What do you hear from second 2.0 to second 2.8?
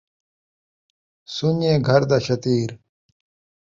دا شتیر